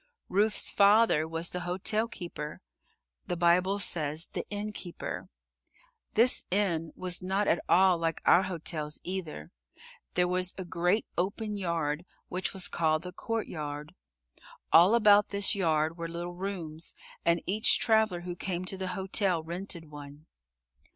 [0.29, 2.59] Ruth's father was the hotel keeper
[3.27, 5.29] the Bible says the "inn keeper."
[6.15, 9.51] This inn was not at all like our hotels, either.
[10.15, 13.93] There was a great open yard, which was called the courtyard.
[14.73, 19.43] All about this yard were little rooms and each traveler who came to the hotel
[19.43, 20.25] rented one.